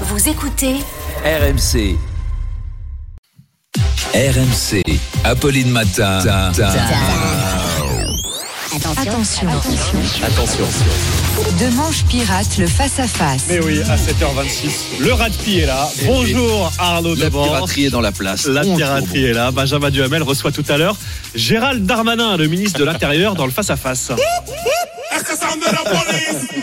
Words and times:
Vous 0.00 0.28
écoutez 0.28 0.74
RMC. 1.24 1.96
RMC. 4.14 4.82
Apolline 5.24 5.70
Matin. 5.70 6.18
Attention. 9.00 9.48
Attention. 10.22 10.66
Demanche 11.60 12.04
pirate, 12.08 12.58
le 12.58 12.66
face-à-face. 12.66 13.44
Mais 13.48 13.60
oui, 13.60 13.80
à 13.88 13.96
7h26, 13.96 15.00
le 15.00 15.12
rat 15.12 15.30
de 15.30 15.36
pied 15.36 15.60
est 15.60 15.66
là. 15.66 15.88
Eh 16.02 16.06
Bonjour 16.06 16.72
Arnaud 16.78 17.14
La 17.14 17.26
Demanche. 17.30 17.48
piraterie 17.48 17.84
est 17.86 17.90
dans 17.90 18.00
la 18.00 18.12
place. 18.12 18.46
La 18.46 18.62
Bonjour. 18.62 18.76
piraterie 18.76 19.24
est 19.26 19.32
là. 19.32 19.50
Benjamin 19.52 19.90
Duhamel 19.90 20.22
reçoit 20.24 20.50
tout 20.52 20.64
à 20.68 20.76
l'heure 20.76 20.96
Gérald 21.36 21.86
Darmanin, 21.86 22.36
le 22.36 22.48
ministre 22.48 22.78
de 22.80 22.84
l'Intérieur, 22.84 23.34
dans 23.36 23.46
le 23.46 23.52
face-à-face. 23.52 24.10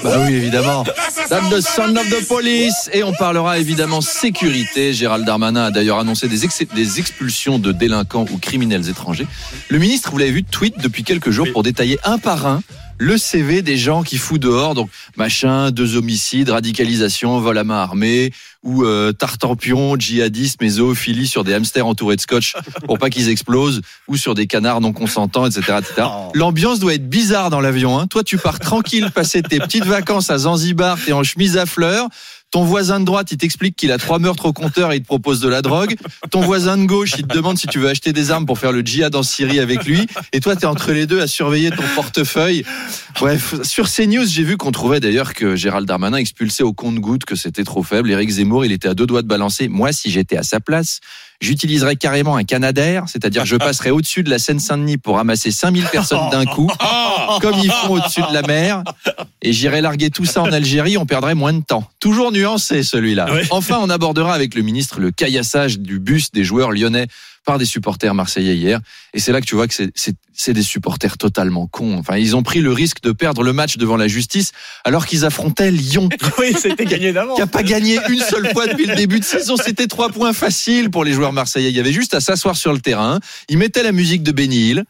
Bah 0.03 0.17
oui, 0.25 0.33
évidemment. 0.33 0.83
That's 1.29 1.49
the 1.49 1.61
son 1.61 1.95
of 1.95 2.09
the 2.09 2.27
police. 2.27 2.89
Et 2.93 3.03
on 3.03 3.13
parlera 3.13 3.59
évidemment 3.59 4.01
sécurité. 4.01 4.93
Gérald 4.93 5.25
Darmanin 5.25 5.65
a 5.65 5.71
d'ailleurs 5.71 5.99
annoncé 5.99 6.27
des, 6.27 6.43
ex- 6.45 6.63
des 6.73 6.99
expulsions 6.99 7.59
de 7.59 7.71
délinquants 7.71 8.25
ou 8.31 8.37
criminels 8.37 8.89
étrangers. 8.89 9.27
Le 9.69 9.77
ministre, 9.79 10.11
vous 10.11 10.17
l'avez 10.17 10.31
vu, 10.31 10.43
tweet 10.43 10.77
depuis 10.79 11.03
quelques 11.03 11.29
jours 11.31 11.47
pour 11.51 11.63
détailler 11.63 11.99
un 12.03 12.17
par 12.17 12.45
un 12.47 12.61
le 13.01 13.17
CV 13.17 13.63
des 13.63 13.77
gens 13.77 14.03
qui 14.03 14.17
foutent 14.17 14.41
dehors. 14.41 14.75
Donc, 14.75 14.91
machin, 15.17 15.71
deux 15.71 15.95
homicides, 15.95 16.49
radicalisation, 16.49 17.39
vol 17.39 17.57
à 17.57 17.63
main 17.63 17.79
armée, 17.79 18.31
ou 18.61 18.83
euh, 18.83 19.11
tartampion, 19.11 19.95
djihadisme 19.97 20.63
et 20.63 20.69
zoophilie 20.69 21.25
sur 21.25 21.43
des 21.43 21.55
hamsters 21.55 21.87
entourés 21.87 22.15
de 22.15 22.21
scotch 22.21 22.53
pour 22.85 22.99
pas 22.99 23.09
qu'ils 23.09 23.29
explosent, 23.29 23.81
ou 24.07 24.17
sur 24.17 24.35
des 24.35 24.45
canards 24.45 24.81
non 24.81 24.93
consentants, 24.93 25.47
etc. 25.47 25.79
etc. 25.79 26.07
Oh. 26.11 26.31
L'ambiance 26.35 26.79
doit 26.79 26.93
être 26.93 27.09
bizarre 27.09 27.49
dans 27.49 27.59
l'avion. 27.59 27.97
Hein. 27.97 28.05
Toi, 28.05 28.23
tu 28.23 28.37
pars 28.37 28.59
tranquille 28.59 29.09
passer 29.09 29.41
tes 29.41 29.57
petites 29.57 29.85
vacances 29.85 30.29
à 30.29 30.37
Zanzibar, 30.37 30.99
t'es 31.03 31.13
en 31.13 31.23
chemise 31.23 31.57
à 31.57 31.65
fleurs. 31.65 32.07
Ton 32.51 32.65
voisin 32.65 32.99
de 32.99 33.05
droite, 33.05 33.31
il 33.31 33.37
t'explique 33.37 33.77
qu'il 33.77 33.93
a 33.93 33.97
trois 33.97 34.19
meurtres 34.19 34.45
au 34.45 34.51
compteur 34.51 34.91
et 34.91 34.97
il 34.97 35.01
te 35.01 35.07
propose 35.07 35.39
de 35.39 35.47
la 35.47 35.61
drogue. 35.61 35.95
Ton 36.31 36.41
voisin 36.41 36.77
de 36.77 36.85
gauche, 36.85 37.13
il 37.17 37.25
te 37.25 37.33
demande 37.33 37.57
si 37.57 37.65
tu 37.65 37.79
veux 37.79 37.87
acheter 37.87 38.11
des 38.11 38.29
armes 38.29 38.45
pour 38.45 38.59
faire 38.59 38.73
le 38.73 38.81
djihad 38.81 39.15
en 39.15 39.23
Syrie 39.23 39.61
avec 39.61 39.85
lui. 39.85 40.05
Et 40.33 40.41
toi, 40.41 40.57
t'es 40.57 40.65
entre 40.65 40.91
les 40.91 41.05
deux 41.05 41.21
à 41.21 41.27
surveiller 41.27 41.71
ton 41.71 41.83
portefeuille. 41.95 42.65
Bref, 43.21 43.61
sur 43.61 43.87
CNews, 43.87 44.25
j'ai 44.25 44.41
vu 44.41 44.57
qu'on 44.57 44.71
trouvait 44.71 44.99
d'ailleurs 44.99 45.35
que 45.35 45.55
Gérald 45.55 45.87
Darmanin 45.87 46.17
expulsait 46.17 46.63
au 46.63 46.73
compte-goutte 46.73 47.23
que 47.23 47.35
c'était 47.35 47.63
trop 47.63 47.83
faible. 47.83 48.09
Éric 48.09 48.31
Zemmour, 48.31 48.65
il 48.65 48.71
était 48.71 48.87
à 48.87 48.95
deux 48.95 49.05
doigts 49.05 49.21
de 49.21 49.27
balancer. 49.27 49.67
Moi, 49.67 49.91
si 49.91 50.09
j'étais 50.09 50.37
à 50.37 50.41
sa 50.41 50.59
place, 50.59 51.01
j'utiliserais 51.39 51.97
carrément 51.97 52.35
un 52.35 52.43
Canadair, 52.43 53.03
c'est-à-dire 53.05 53.45
je 53.45 53.57
passerais 53.57 53.91
au-dessus 53.91 54.23
de 54.23 54.31
la 54.31 54.39
Seine-Saint-Denis 54.39 54.97
pour 54.97 55.17
ramasser 55.17 55.51
5000 55.51 55.85
personnes 55.91 56.31
d'un 56.31 56.45
coup, 56.45 56.67
comme 57.41 57.59
ils 57.63 57.71
font 57.71 57.93
au-dessus 57.93 58.21
de 58.21 58.33
la 58.33 58.41
mer, 58.41 58.83
et 59.43 59.53
j'irais 59.53 59.81
larguer 59.81 60.09
tout 60.09 60.25
ça 60.25 60.41
en 60.41 60.51
Algérie, 60.51 60.97
on 60.97 61.05
perdrait 61.05 61.35
moins 61.35 61.53
de 61.53 61.63
temps. 61.63 61.87
Toujours 61.99 62.31
nuancé 62.31 62.81
celui-là. 62.81 63.31
Ouais. 63.31 63.45
Enfin, 63.51 63.77
on 63.83 63.91
abordera 63.91 64.33
avec 64.33 64.55
le 64.55 64.63
ministre 64.63 64.99
le 64.99 65.11
caillassage 65.11 65.77
du 65.77 65.99
bus 65.99 66.31
des 66.31 66.43
joueurs 66.43 66.71
lyonnais 66.71 67.05
par 67.45 67.57
des 67.57 67.65
supporters 67.65 68.13
marseillais 68.13 68.55
hier. 68.55 68.79
Et 69.13 69.19
c'est 69.19 69.31
là 69.31 69.41
que 69.41 69.45
tu 69.45 69.55
vois 69.55 69.67
que 69.67 69.73
c'est- 69.73 70.53
des 70.53 70.63
supporters 70.63 71.17
totalement 71.17 71.67
cons. 71.67 71.97
Enfin, 71.97 72.17
ils 72.17 72.35
ont 72.35 72.41
pris 72.43 72.61
le 72.61 72.71
risque 72.73 73.01
de 73.03 73.11
perdre 73.11 73.43
le 73.43 73.53
match 73.53 73.77
devant 73.77 73.95
la 73.97 74.07
justice 74.07 74.51
alors 74.83 75.05
qu'ils 75.05 75.23
affrontaient 75.25 75.69
Lyon 75.71 76.09
Oui, 76.39 76.53
c'était 76.59 76.85
gagné 76.85 77.13
d'avance. 77.13 77.35
qui 77.35 77.41
a 77.43 77.47
pas 77.47 77.61
gagné 77.63 77.99
une 78.09 78.19
seule 78.21 78.51
fois 78.51 78.65
depuis 78.67 78.85
le 78.87 78.95
début 78.95 79.19
de 79.19 79.25
saison. 79.25 79.55
C'était 79.55 79.87
trois 79.87 80.09
points 80.09 80.33
faciles 80.33 80.89
pour 80.89 81.03
les 81.03 81.13
joueurs 81.13 81.31
marseillais. 81.33 81.69
Il 81.69 81.75
y 81.75 81.79
avait 81.79 81.91
juste 81.93 82.13
à 82.15 82.21
s'asseoir 82.21 82.55
sur 82.55 82.73
le 82.73 82.79
terrain. 82.79 83.19
Ils 83.49 83.57
mettaient 83.59 83.83
la 83.83 83.91
musique 83.91 84.23
de 84.23 84.31
Benny 84.31 84.69
Hill. 84.71 84.83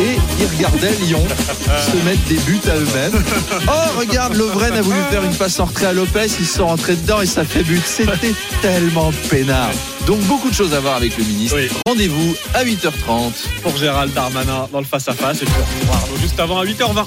Et 0.00 0.16
ils 0.40 0.46
regardaient 0.56 0.94
Lyon 1.02 1.22
se 1.90 2.04
mettre 2.04 2.22
des 2.28 2.36
buts 2.38 2.60
à 2.66 2.76
eux-mêmes. 2.76 3.22
Oh, 3.68 3.98
regarde, 3.98 4.34
Lovren 4.34 4.72
a 4.72 4.82
voulu 4.82 4.98
faire 5.10 5.22
une 5.24 5.34
passe 5.34 5.60
en 5.60 5.66
retrait 5.66 5.86
à 5.86 5.92
Lopez. 5.92 6.26
Ils 6.40 6.46
sont 6.46 6.66
rentrés 6.66 6.96
dedans 6.96 7.20
et 7.20 7.26
ça 7.26 7.44
fait 7.44 7.62
but. 7.62 7.82
C'était 7.84 8.34
tellement 8.62 9.12
peinard. 9.30 9.70
Donc, 10.06 10.20
beaucoup 10.22 10.50
de 10.50 10.54
choses 10.54 10.74
à 10.74 10.80
voir 10.80 10.96
avec 10.96 11.16
le 11.16 11.24
ministre. 11.24 11.56
Oui. 11.56 11.68
Rendez-vous 11.86 12.34
à 12.54 12.64
8h30. 12.64 13.32
Pour 13.62 13.76
Gérald 13.76 14.12
Darmanin 14.12 14.68
dans 14.72 14.80
le 14.80 14.86
face-à-face. 14.86 15.42
Et 15.42 15.44
puis 15.44 15.54
on 15.58 15.64
retrouvera 15.64 15.98
Arnaud 15.98 16.16
juste 16.20 16.40
avant 16.40 16.58
à 16.58 16.64
8h20. 16.64 17.06